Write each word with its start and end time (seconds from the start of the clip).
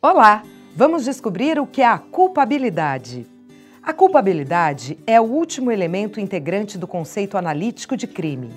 Olá! 0.00 0.44
Vamos 0.76 1.04
descobrir 1.04 1.58
o 1.58 1.66
que 1.66 1.82
é 1.82 1.86
a 1.86 1.98
culpabilidade. 1.98 3.26
A 3.82 3.92
culpabilidade 3.92 4.96
é 5.04 5.20
o 5.20 5.24
último 5.24 5.72
elemento 5.72 6.20
integrante 6.20 6.78
do 6.78 6.86
conceito 6.86 7.36
analítico 7.36 7.96
de 7.96 8.06
crime. 8.06 8.52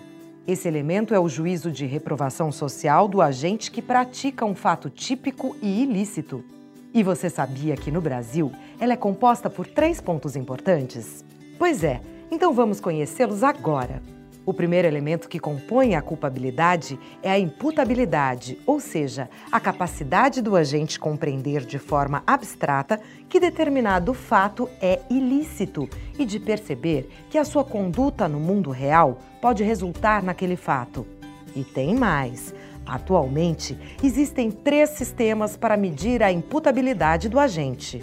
Esse 0.46 0.68
elemento 0.68 1.16
é 1.16 1.20
o 1.20 1.28
juízo 1.28 1.72
de 1.72 1.88
reprovação 1.88 2.52
social 2.52 3.08
do 3.08 3.24
agente 3.24 3.72
que 3.72 3.82
pratica 3.82 4.46
um 4.46 4.54
fato 4.54 4.88
típico 4.88 5.58
e 5.64 5.82
ilícito. 5.82 6.46
E 6.94 7.02
você 7.02 7.28
sabia 7.28 7.76
que 7.76 7.90
no 7.90 8.02
Brasil 8.02 8.52
ela 8.80 8.94
é 8.94 8.98
composta 8.98 9.50
por 9.50 9.66
três 9.66 10.00
pontos 10.00 10.36
importantes? 10.36 11.26
Pois 11.58 11.84
é, 11.84 12.02
então 12.30 12.54
vamos 12.54 12.80
conhecê-los 12.80 13.42
agora. 13.42 14.00
O 14.44 14.54
primeiro 14.54 14.88
elemento 14.88 15.30
que 15.30 15.40
compõe 15.40 15.94
a 15.94 16.02
culpabilidade 16.02 17.00
é 17.22 17.30
a 17.30 17.38
imputabilidade, 17.38 18.58
ou 18.66 18.80
seja, 18.80 19.30
a 19.52 19.60
capacidade 19.60 20.42
do 20.42 20.56
agente 20.56 21.00
compreender 21.00 21.64
de 21.64 21.78
forma 21.78 22.24
abstrata 22.26 23.00
que 23.30 23.40
determinado 23.40 24.16
fato 24.16 24.68
é 24.82 25.00
ilícito 25.12 25.88
e 26.18 26.26
de 26.26 26.40
perceber 26.40 27.08
que 27.30 27.38
a 27.38 27.46
sua 27.46 27.64
conduta 27.64 28.28
no 28.28 28.40
mundo 28.40 28.72
real 28.72 29.20
pode 29.40 29.64
resultar 29.64 30.24
naquele 30.24 30.56
fato. 30.56 31.06
E 31.56 31.64
tem 31.64 31.96
mais. 31.96 32.54
Atualmente, 32.84 33.78
existem 34.04 34.50
três 34.50 34.90
sistemas 34.92 35.56
para 35.56 35.78
medir 35.78 36.24
a 36.24 36.32
imputabilidade 36.32 37.30
do 37.30 37.40
agente. 37.40 38.00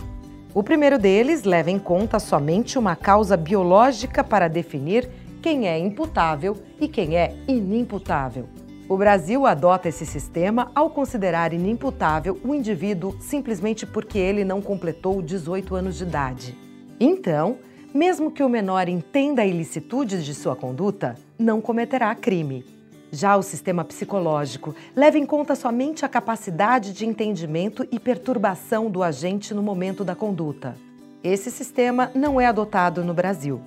O 0.55 0.63
primeiro 0.63 0.99
deles 0.99 1.43
leva 1.43 1.71
em 1.71 1.81
conta 1.81 2.21
somente 2.21 2.79
uma 2.79 2.95
causa 2.95 3.37
biológica 3.37 4.23
para 4.23 4.49
definir 4.49 5.09
quem 5.43 5.69
é 5.69 5.79
imputável 5.79 6.57
e 6.81 6.89
quem 6.89 7.17
é 7.17 7.35
inimputável. 7.47 8.49
O 8.89 8.97
Brasil 8.97 9.47
adota 9.47 9.89
esse 9.89 10.07
sistema 10.07 10.71
ao 10.75 10.89
considerar 10.91 11.53
inimputável 11.53 12.41
o 12.43 12.55
indivíduo 12.55 13.17
simplesmente 13.21 13.87
porque 13.87 14.19
ele 14.19 14.45
não 14.45 14.63
completou 14.63 15.21
18 15.21 15.75
anos 15.75 15.99
de 15.99 16.05
idade. 16.05 16.57
Então, 16.99 17.59
mesmo 17.93 18.31
que 18.31 18.43
o 18.43 18.49
menor 18.49 18.89
entenda 18.89 19.43
a 19.43 19.47
ilicitude 19.47 20.25
de 20.25 20.35
sua 20.35 20.57
conduta, 20.57 21.17
não 21.39 21.61
cometerá 21.61 22.15
crime. 22.15 22.65
Já 23.11 23.37
o 23.37 23.43
sistema 23.43 23.85
psicológico 23.85 24.75
leva 24.95 25.19
em 25.19 25.25
conta 25.25 25.55
somente 25.55 26.05
a 26.05 26.09
capacidade 26.09 26.93
de 26.93 27.07
entendimento 27.07 27.87
e 27.91 27.99
perturbação 27.99 28.91
do 28.91 29.03
agente 29.03 29.55
no 29.55 29.63
momento 29.63 30.05
da 30.05 30.15
conduta. 30.15 30.77
Esse 31.23 31.51
sistema 31.51 32.11
não 32.15 32.41
é 32.41 32.47
adotado 32.47 33.03
no 33.05 33.15
Brasil. 33.15 33.61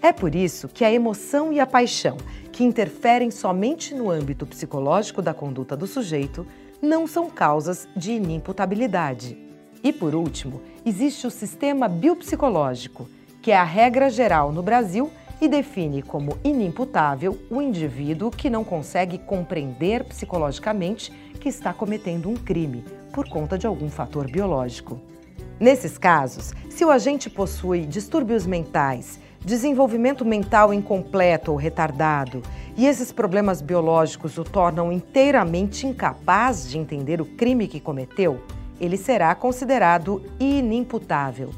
É 0.00 0.12
por 0.12 0.34
isso 0.34 0.68
que 0.68 0.84
a 0.84 0.92
emoção 0.92 1.52
e 1.52 1.58
a 1.58 1.66
paixão, 1.66 2.16
que 2.52 2.62
interferem 2.62 3.30
somente 3.30 3.94
no 3.94 4.10
âmbito 4.10 4.46
psicológico 4.46 5.20
da 5.20 5.34
conduta 5.34 5.76
do 5.76 5.86
sujeito, 5.86 6.46
não 6.80 7.06
são 7.06 7.28
causas 7.28 7.88
de 7.96 8.12
inimputabilidade. 8.12 9.36
E 9.82 9.92
por 9.92 10.14
último, 10.14 10.60
existe 10.86 11.26
o 11.26 11.30
sistema 11.30 11.88
biopsicológico, 11.88 13.08
que 13.42 13.50
é 13.50 13.56
a 13.56 13.64
regra 13.64 14.08
geral 14.08 14.52
no 14.52 14.62
Brasil 14.62 15.10
e 15.40 15.48
define 15.48 16.02
como 16.02 16.38
inimputável 16.44 17.38
o 17.50 17.60
indivíduo 17.60 18.30
que 18.30 18.50
não 18.50 18.64
consegue 18.64 19.18
compreender 19.18 20.04
psicologicamente 20.04 21.12
que 21.40 21.48
está 21.48 21.72
cometendo 21.72 22.28
um 22.28 22.34
crime 22.34 22.84
por 23.12 23.28
conta 23.28 23.56
de 23.56 23.66
algum 23.66 23.88
fator 23.88 24.30
biológico. 24.30 25.00
Nesses 25.58 25.98
casos, 25.98 26.52
se 26.70 26.84
o 26.84 26.90
agente 26.90 27.28
possui 27.28 27.84
distúrbios 27.84 28.46
mentais 28.46 29.18
desenvolvimento 29.44 30.24
mental 30.24 30.72
incompleto 30.72 31.52
ou 31.52 31.56
retardado, 31.56 32.42
e 32.76 32.86
esses 32.86 33.12
problemas 33.12 33.60
biológicos 33.60 34.38
o 34.38 34.44
tornam 34.44 34.92
inteiramente 34.92 35.86
incapaz 35.86 36.68
de 36.68 36.78
entender 36.78 37.20
o 37.20 37.26
crime 37.26 37.66
que 37.66 37.80
cometeu, 37.80 38.40
ele 38.80 38.96
será 38.96 39.34
considerado 39.34 40.22
inimputável. 40.38 41.50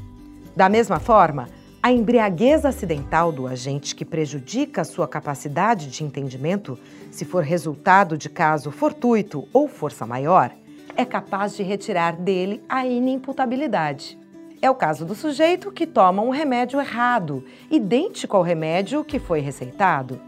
Da 0.55 0.67
mesma 0.67 0.99
forma, 0.99 1.47
a 1.83 1.91
embriaguez 1.91 2.63
acidental 2.63 3.31
do 3.31 3.47
agente 3.47 3.95
que 3.95 4.05
prejudica 4.05 4.81
a 4.81 4.85
sua 4.85 5.07
capacidade 5.07 5.87
de 5.87 6.03
entendimento, 6.03 6.77
se 7.09 7.25
for 7.25 7.43
resultado 7.43 8.17
de 8.17 8.29
caso 8.29 8.69
fortuito 8.69 9.47
ou 9.51 9.67
força 9.67 10.05
maior, 10.05 10.51
é 10.95 11.05
capaz 11.05 11.55
de 11.55 11.63
retirar 11.63 12.15
dele 12.15 12.61
a 12.69 12.85
inimputabilidade. 12.85 14.20
É 14.61 14.69
o 14.69 14.75
caso 14.75 15.03
do 15.05 15.15
sujeito 15.15 15.71
que 15.71 15.87
toma 15.87 16.21
um 16.21 16.29
remédio 16.29 16.79
errado, 16.79 17.43
idêntico 17.71 18.37
ao 18.37 18.43
remédio 18.43 19.03
que 19.03 19.17
foi 19.17 19.39
receitado. 19.39 20.21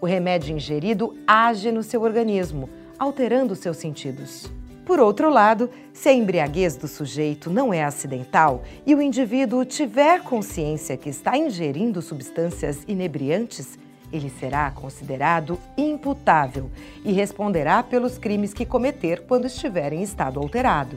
O 0.00 0.06
remédio 0.06 0.54
ingerido 0.54 1.16
age 1.26 1.72
no 1.72 1.82
seu 1.82 2.02
organismo, 2.02 2.70
alterando 2.96 3.56
seus 3.56 3.78
sentidos. 3.78 4.48
Por 4.86 5.00
outro 5.00 5.28
lado, 5.28 5.68
se 5.92 6.08
a 6.08 6.12
embriaguez 6.12 6.76
do 6.76 6.86
sujeito 6.86 7.50
não 7.50 7.74
é 7.74 7.82
acidental 7.82 8.62
e 8.86 8.94
o 8.94 9.02
indivíduo 9.02 9.64
tiver 9.64 10.22
consciência 10.22 10.96
que 10.96 11.08
está 11.08 11.36
ingerindo 11.36 12.00
substâncias 12.00 12.84
inebriantes, 12.86 13.76
ele 14.12 14.30
será 14.30 14.70
considerado 14.70 15.58
imputável 15.76 16.70
e 17.04 17.10
responderá 17.10 17.82
pelos 17.82 18.18
crimes 18.18 18.54
que 18.54 18.64
cometer 18.64 19.22
quando 19.26 19.46
estiver 19.46 19.92
em 19.92 20.02
estado 20.02 20.38
alterado. 20.38 20.96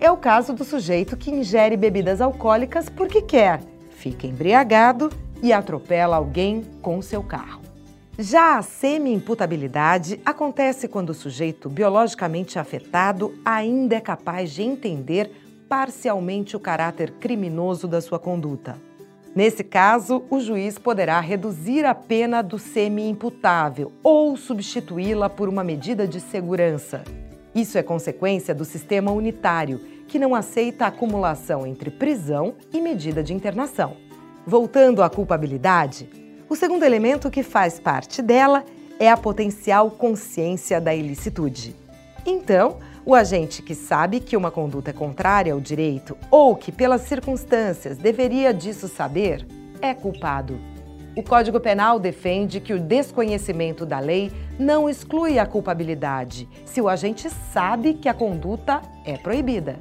É 0.00 0.10
o 0.10 0.16
caso 0.16 0.52
do 0.52 0.64
sujeito 0.64 1.16
que 1.16 1.30
ingere 1.30 1.76
bebidas 1.76 2.20
alcoólicas 2.20 2.88
porque 2.88 3.20
quer, 3.20 3.60
fica 3.90 4.28
embriagado 4.28 5.10
e 5.42 5.52
atropela 5.52 6.16
alguém 6.16 6.64
com 6.80 7.02
seu 7.02 7.20
carro. 7.20 7.62
Já 8.16 8.58
a 8.58 8.62
semi-imputabilidade 8.62 10.20
acontece 10.24 10.86
quando 10.86 11.10
o 11.10 11.14
sujeito 11.14 11.68
biologicamente 11.68 12.58
afetado 12.58 13.34
ainda 13.44 13.96
é 13.96 14.00
capaz 14.00 14.52
de 14.52 14.62
entender 14.62 15.30
parcialmente 15.68 16.56
o 16.56 16.60
caráter 16.60 17.12
criminoso 17.20 17.88
da 17.88 18.00
sua 18.00 18.18
conduta. 18.18 18.76
Nesse 19.34 19.62
caso, 19.62 20.24
o 20.30 20.40
juiz 20.40 20.78
poderá 20.78 21.20
reduzir 21.20 21.84
a 21.84 21.94
pena 21.94 22.42
do 22.42 22.58
semi-imputável 22.58 23.92
ou 24.02 24.36
substituí-la 24.36 25.28
por 25.28 25.48
uma 25.48 25.62
medida 25.62 26.08
de 26.08 26.20
segurança, 26.20 27.04
isso 27.60 27.78
é 27.78 27.82
consequência 27.82 28.54
do 28.54 28.64
sistema 28.64 29.10
unitário, 29.10 29.80
que 30.06 30.18
não 30.18 30.34
aceita 30.34 30.84
a 30.84 30.88
acumulação 30.88 31.66
entre 31.66 31.90
prisão 31.90 32.54
e 32.72 32.80
medida 32.80 33.22
de 33.22 33.34
internação. 33.34 33.96
Voltando 34.46 35.02
à 35.02 35.10
culpabilidade, 35.10 36.08
o 36.48 36.56
segundo 36.56 36.84
elemento 36.84 37.30
que 37.30 37.42
faz 37.42 37.78
parte 37.78 38.22
dela 38.22 38.64
é 38.98 39.10
a 39.10 39.16
potencial 39.16 39.90
consciência 39.90 40.80
da 40.80 40.94
ilicitude. 40.94 41.76
Então, 42.24 42.78
o 43.04 43.14
agente 43.14 43.62
que 43.62 43.74
sabe 43.74 44.20
que 44.20 44.36
uma 44.36 44.50
conduta 44.50 44.90
é 44.90 44.92
contrária 44.92 45.52
ao 45.52 45.60
direito 45.60 46.16
ou 46.30 46.56
que, 46.56 46.72
pelas 46.72 47.02
circunstâncias, 47.02 47.98
deveria 47.98 48.52
disso 48.52 48.88
saber, 48.88 49.46
é 49.80 49.94
culpado. 49.94 50.58
O 51.16 51.22
Código 51.22 51.58
Penal 51.58 51.98
defende 51.98 52.60
que 52.60 52.72
o 52.72 52.80
desconhecimento 52.80 53.84
da 53.84 53.98
lei 53.98 54.30
não 54.58 54.88
exclui 54.88 55.38
a 55.38 55.46
culpabilidade, 55.46 56.48
se 56.64 56.80
o 56.80 56.88
agente 56.88 57.28
sabe 57.30 57.94
que 57.94 58.08
a 58.08 58.14
conduta 58.14 58.80
é 59.04 59.16
proibida. 59.16 59.80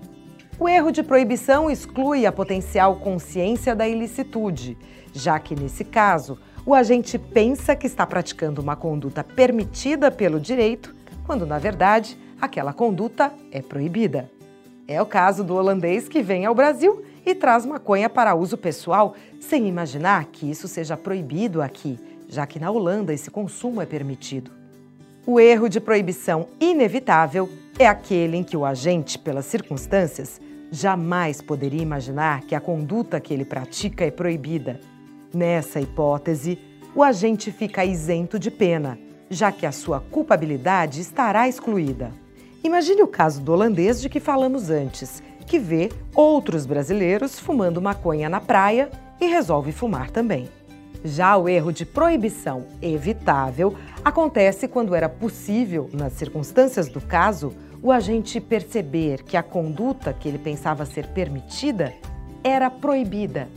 O 0.60 0.68
erro 0.68 0.92
de 0.92 1.04
proibição 1.04 1.70
exclui 1.70 2.26
a 2.26 2.32
potencial 2.32 2.96
consciência 2.96 3.76
da 3.76 3.88
ilicitude, 3.88 4.76
já 5.14 5.38
que, 5.38 5.56
nesse 5.56 5.84
caso, 5.84 6.40
o 6.66 6.74
agente 6.74 7.20
pensa 7.20 7.76
que 7.76 7.86
está 7.86 8.06
praticando 8.06 8.60
uma 8.60 8.76
conduta 8.76 9.24
permitida 9.24 10.10
pelo 10.10 10.40
direito, 10.40 10.96
quando, 11.26 11.46
na 11.46 11.60
verdade, 11.60 12.18
aquela 12.42 12.74
conduta 12.74 13.32
é 13.52 13.62
proibida. 13.62 14.32
É 14.88 15.00
o 15.02 15.06
caso 15.06 15.44
do 15.44 15.56
holandês 15.56 16.10
que 16.10 16.24
vem 16.24 16.46
ao 16.46 16.56
Brasil 16.56 17.04
e 17.28 17.36
traz 17.36 17.66
maconha 17.66 18.10
para 18.10 18.34
uso 18.34 18.58
pessoal, 18.58 19.14
sem 19.38 19.68
imaginar 19.68 20.26
que 20.32 20.50
isso 20.50 20.66
seja 20.66 20.96
proibido 20.96 21.62
aqui, 21.62 22.00
já 22.30 22.48
que 22.48 22.58
na 22.58 22.72
Holanda 22.72 23.14
esse 23.14 23.30
consumo 23.30 23.82
é 23.82 23.86
permitido. 23.86 24.50
O 25.26 25.38
erro 25.38 25.68
de 25.68 25.82
proibição 25.82 26.48
inevitável 26.58 27.50
é 27.78 27.86
aquele 27.86 28.38
em 28.38 28.44
que 28.46 28.56
o 28.56 28.64
agente, 28.64 29.20
pelas 29.20 29.46
circunstâncias, 29.46 30.40
jamais 30.72 31.42
poderia 31.42 31.82
imaginar 31.82 32.44
que 32.44 32.56
a 32.56 32.62
conduta 32.62 33.20
que 33.20 33.34
ele 33.34 33.44
pratica 33.44 34.06
é 34.06 34.12
proibida. 34.12 34.80
Nessa 35.34 35.82
hipótese, 35.82 36.58
o 36.96 37.04
agente 37.04 37.52
fica 37.52 37.84
isento 37.84 38.40
de 38.40 38.50
pena, 38.50 38.98
já 39.30 39.52
que 39.52 39.66
a 39.66 39.72
sua 39.74 40.00
culpabilidade 40.00 41.02
estará 41.02 41.46
excluída. 41.46 42.10
Imagine 42.64 43.04
o 43.04 43.08
caso 43.08 43.42
do 43.42 43.52
holandês 43.52 44.02
de 44.02 44.08
que 44.08 44.22
falamos 44.22 44.70
antes, 44.70 45.22
que 45.48 45.58
vê 45.58 45.90
outros 46.14 46.66
brasileiros 46.66 47.40
fumando 47.40 47.82
maconha 47.82 48.30
na 48.30 48.42
praia 48.42 48.92
e 49.20 49.26
resolve 49.26 49.72
fumar 49.72 50.12
também. 50.12 50.50
Já 51.04 51.38
o 51.38 51.48
erro 51.48 51.72
de 51.72 51.86
proibição 51.86 52.66
evitável 52.82 53.74
acontece 54.04 54.68
quando 54.68 54.94
era 54.94 55.08
possível, 55.08 55.90
nas 55.94 56.14
circunstâncias 56.14 56.90
do 56.90 57.00
caso, 57.00 57.54
o 57.82 57.92
agente 57.92 58.42
perceber 58.42 59.24
que 59.24 59.38
a 59.38 59.44
conduta 59.44 60.12
que 60.12 60.28
ele 60.28 60.38
pensava 60.38 60.86
ser 60.86 61.08
permitida 61.08 61.94
era 62.44 62.70
proibida. 62.70 63.48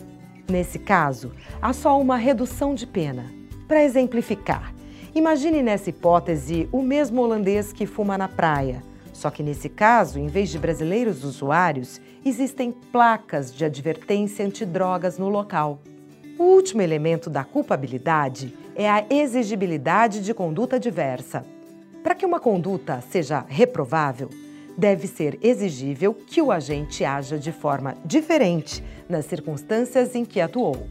Nesse 0.48 0.78
caso, 0.78 1.32
há 1.60 1.72
só 1.72 2.00
uma 2.00 2.16
redução 2.16 2.74
de 2.74 2.86
pena. 2.86 3.26
Para 3.66 3.82
exemplificar, 3.82 4.72
imagine 5.14 5.62
nessa 5.62 5.90
hipótese 5.90 6.68
o 6.70 6.82
mesmo 6.82 7.22
holandês 7.22 7.72
que 7.72 7.86
fuma 7.86 8.16
na 8.16 8.28
praia 8.28 8.89
Só 9.20 9.30
que 9.30 9.42
nesse 9.42 9.68
caso, 9.68 10.18
em 10.18 10.28
vez 10.28 10.48
de 10.48 10.58
brasileiros 10.58 11.24
usuários, 11.24 12.00
existem 12.24 12.72
placas 12.72 13.54
de 13.54 13.66
advertência 13.66 14.46
antidrogas 14.46 15.18
no 15.18 15.28
local. 15.28 15.82
O 16.38 16.44
último 16.44 16.80
elemento 16.80 17.28
da 17.28 17.44
culpabilidade 17.44 18.56
é 18.74 18.88
a 18.88 19.04
exigibilidade 19.10 20.24
de 20.24 20.32
conduta 20.32 20.80
diversa. 20.80 21.44
Para 22.02 22.14
que 22.14 22.24
uma 22.24 22.40
conduta 22.40 23.02
seja 23.10 23.44
reprovável, 23.46 24.30
deve 24.74 25.06
ser 25.06 25.38
exigível 25.42 26.14
que 26.14 26.40
o 26.40 26.50
agente 26.50 27.04
haja 27.04 27.38
de 27.38 27.52
forma 27.52 27.98
diferente 28.02 28.82
nas 29.06 29.26
circunstâncias 29.26 30.14
em 30.14 30.24
que 30.24 30.40
atuou. 30.40 30.86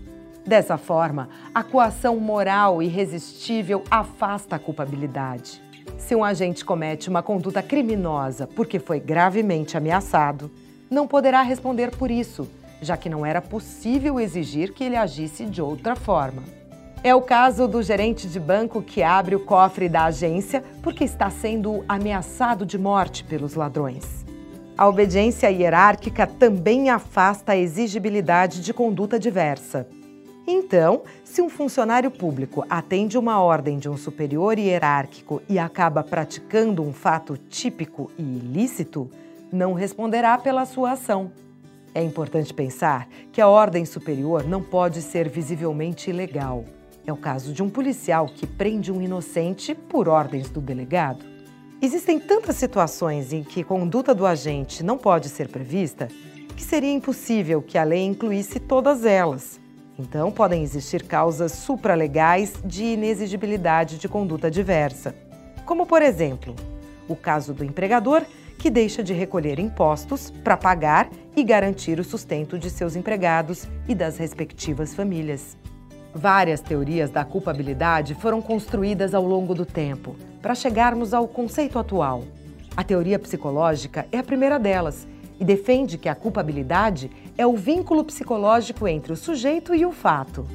Dessa 0.46 0.78
forma, 0.78 1.30
a 1.52 1.64
coação 1.64 2.18
moral 2.18 2.80
irresistível 2.80 3.84
afasta 3.90 4.56
a 4.56 4.60
culpabilidade. 4.60 5.68
Se 6.00 6.16
um 6.16 6.24
agente 6.24 6.66
comete 6.66 7.08
uma 7.08 7.22
conduta 7.22 7.62
criminosa 7.62 8.48
porque 8.48 8.80
foi 8.80 9.00
gravemente 9.00 9.78
ameaçado, 9.78 10.50
não 10.90 11.06
poderá 11.06 11.44
responder 11.44 11.96
por 11.96 12.10
isso, 12.10 12.48
já 12.82 12.98
que 12.98 13.10
não 13.10 13.24
era 13.24 13.42
possível 13.42 14.20
exigir 14.20 14.74
que 14.74 14.84
ele 14.84 14.96
agisse 14.96 15.46
de 15.46 15.62
outra 15.62 15.96
forma. 15.96 16.42
É 17.04 17.14
o 17.14 17.22
caso 17.22 17.68
do 17.68 17.84
gerente 17.84 18.28
de 18.28 18.40
banco 18.40 18.82
que 18.82 19.04
abre 19.04 19.36
o 19.36 19.40
cofre 19.40 19.88
da 19.88 20.06
agência 20.06 20.64
porque 20.82 21.04
está 21.04 21.30
sendo 21.30 21.84
ameaçado 21.88 22.66
de 22.66 22.78
morte 22.78 23.24
pelos 23.24 23.54
ladrões. 23.54 24.26
A 24.76 24.88
obediência 24.88 25.52
hierárquica 25.52 26.26
também 26.26 26.90
afasta 26.90 27.52
a 27.52 27.58
exigibilidade 27.58 28.62
de 28.62 28.74
conduta 28.74 29.20
diversa. 29.20 29.86
Então, 30.52 31.04
se 31.24 31.44
um 31.44 31.48
funcionário 31.48 32.10
público 32.10 32.66
atende 32.68 33.20
uma 33.20 33.40
ordem 33.40 33.78
de 33.78 33.88
um 33.88 33.96
superior 33.96 34.58
hierárquico 34.58 35.44
e 35.48 35.60
acaba 35.60 36.04
praticando 36.04 36.82
um 36.82 36.92
fato 36.92 37.38
típico 37.38 38.10
e 38.18 38.24
ilícito, 38.24 39.08
não 39.52 39.74
responderá 39.74 40.40
pela 40.40 40.66
sua 40.66 40.94
ação. 40.94 41.32
É 41.94 42.02
importante 42.02 42.52
pensar 42.52 43.08
que 43.32 43.40
a 43.40 43.48
ordem 43.48 43.86
superior 43.86 44.44
não 44.44 44.64
pode 44.64 45.04
ser 45.04 45.30
visivelmente 45.30 46.10
ilegal. 46.10 46.66
É 47.06 47.14
o 47.14 47.18
caso 47.18 47.54
de 47.54 47.62
um 47.62 47.70
policial 47.70 48.26
que 48.26 48.48
prende 48.48 48.92
um 48.92 49.04
inocente 49.04 49.76
por 49.76 50.10
ordens 50.10 50.50
do 50.50 50.60
delegado. 50.60 51.24
Existem 51.80 52.20
tantas 52.20 52.56
situações 52.56 53.32
em 53.32 53.44
que 53.44 53.64
conduta 53.64 54.16
do 54.16 54.26
agente 54.26 54.84
não 54.84 54.98
pode 54.98 55.30
ser 55.30 55.48
prevista 55.48 56.08
que 56.56 56.64
seria 56.64 56.92
impossível 56.92 57.62
que 57.62 57.78
a 57.78 57.84
lei 57.84 58.04
incluísse 58.04 58.60
todas 58.60 59.06
elas. 59.06 59.60
Então, 60.00 60.32
podem 60.32 60.64
existir 60.64 61.04
causas 61.04 61.52
supralegais 61.52 62.54
de 62.64 62.86
inexigibilidade 62.86 63.98
de 63.98 64.08
conduta 64.08 64.50
diversa. 64.50 65.14
Como, 65.66 65.86
por 65.86 66.02
exemplo, 66.02 66.56
o 67.06 67.18
caso 67.18 67.54
do 67.54 67.66
empregador 67.66 68.24
que 68.58 68.70
deixa 68.70 69.04
de 69.04 69.14
recolher 69.14 69.60
impostos 69.60 70.32
para 70.42 70.56
pagar 70.56 71.10
e 71.36 71.44
garantir 71.44 72.00
o 72.00 72.04
sustento 72.04 72.58
de 72.58 72.70
seus 72.70 72.96
empregados 72.96 73.68
e 73.90 73.94
das 73.94 74.18
respectivas 74.18 74.94
famílias. 74.94 75.58
Várias 76.14 76.62
teorias 76.62 77.10
da 77.10 77.26
culpabilidade 77.26 78.16
foram 78.16 78.42
construídas 78.42 79.14
ao 79.14 79.26
longo 79.26 79.54
do 79.54 79.66
tempo 79.66 80.16
para 80.42 80.56
chegarmos 80.56 81.14
ao 81.14 81.28
conceito 81.28 81.78
atual. 81.78 82.24
A 82.76 82.84
teoria 82.86 83.20
psicológica 83.20 84.08
é 84.12 84.18
a 84.18 84.24
primeira 84.24 84.58
delas 84.58 85.06
e 85.40 85.46
defende 85.46 85.98
que 85.98 86.10
a 86.10 86.16
culpabilidade 86.16 87.10
é 87.40 87.48
o 87.48 87.56
vínculo 87.56 88.04
psicológico 88.04 88.86
entre 88.86 89.14
o 89.14 89.16
sujeito 89.16 89.74
e 89.74 89.86
o 89.86 89.94
fato. 89.94 90.46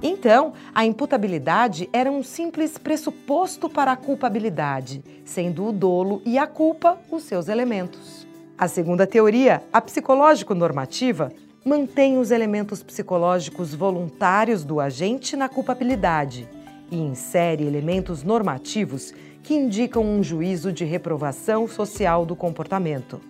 Então, 0.00 0.52
a 0.72 0.84
imputabilidade 0.84 1.90
era 1.92 2.12
um 2.12 2.22
simples 2.22 2.78
pressuposto 2.78 3.68
para 3.68 3.90
a 3.90 3.96
culpabilidade, 3.96 5.02
sendo 5.24 5.66
o 5.66 5.72
dolo 5.72 6.22
e 6.24 6.38
a 6.38 6.46
culpa 6.46 6.96
os 7.10 7.24
seus 7.24 7.48
elementos. 7.48 8.24
A 8.56 8.68
segunda 8.68 9.04
teoria, 9.04 9.64
a 9.72 9.80
psicológico-normativa, 9.80 11.32
mantém 11.64 12.18
os 12.18 12.30
elementos 12.30 12.84
psicológicos 12.84 13.74
voluntários 13.74 14.62
do 14.62 14.78
agente 14.78 15.34
na 15.36 15.48
culpabilidade 15.48 16.48
e 16.88 17.00
insere 17.00 17.66
elementos 17.66 18.22
normativos 18.22 19.12
que 19.42 19.54
indicam 19.54 20.04
um 20.04 20.22
juízo 20.22 20.72
de 20.72 20.84
reprovação 20.84 21.66
social 21.66 22.24
do 22.24 22.36
comportamento. 22.36 23.20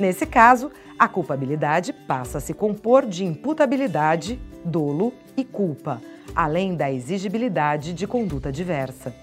Nesse 0.00 0.24
caso, 0.24 0.72
a 0.98 1.08
culpabilidade 1.08 1.92
passa 1.92 2.38
a 2.38 2.40
se 2.40 2.54
compor 2.54 3.06
de 3.06 3.24
imputabilidade, 3.24 4.40
dolo 4.64 5.12
e 5.36 5.44
culpa 5.44 6.00
além 6.34 6.74
da 6.74 6.90
exigibilidade 6.90 7.92
de 7.92 8.06
conduta 8.06 8.50
diversa. 8.50 9.14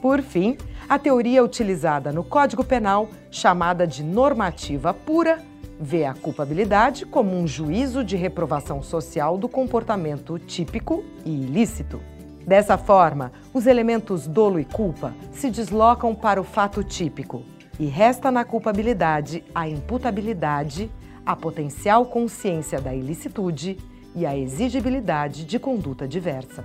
Por 0.00 0.20
fim, 0.20 0.56
a 0.88 0.98
teoria 0.98 1.44
utilizada 1.44 2.12
no 2.12 2.24
Código 2.24 2.64
Penal, 2.64 3.08
chamada 3.30 3.86
de 3.86 4.02
normativa 4.02 4.92
pura, 4.92 5.38
vê 5.80 6.04
a 6.04 6.14
culpabilidade 6.14 7.06
como 7.06 7.36
um 7.36 7.46
juízo 7.46 8.04
de 8.04 8.16
reprovação 8.16 8.82
social 8.82 9.36
do 9.36 9.48
comportamento 9.48 10.38
típico 10.38 11.04
e 11.24 11.30
ilícito. 11.30 12.00
Dessa 12.46 12.76
forma, 12.76 13.32
os 13.54 13.66
elementos 13.66 14.26
dolo 14.26 14.58
e 14.58 14.64
culpa 14.64 15.14
se 15.32 15.50
deslocam 15.50 16.14
para 16.14 16.40
o 16.40 16.44
fato 16.44 16.82
típico 16.82 17.42
e 17.78 17.86
resta 17.86 18.30
na 18.30 18.44
culpabilidade 18.44 19.44
a 19.54 19.68
imputabilidade, 19.68 20.90
a 21.24 21.36
potencial 21.36 22.06
consciência 22.06 22.80
da 22.80 22.94
ilicitude 22.94 23.78
e 24.14 24.26
a 24.26 24.36
exigibilidade 24.36 25.44
de 25.44 25.58
conduta 25.58 26.06
diversa. 26.06 26.64